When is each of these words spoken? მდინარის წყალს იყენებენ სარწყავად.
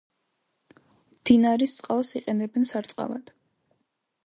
მდინარის 1.17 1.77
წყალს 1.81 2.11
იყენებენ 2.21 2.69
სარწყავად. 2.73 3.33